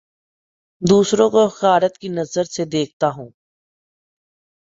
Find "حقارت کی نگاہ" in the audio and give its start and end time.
1.47-2.49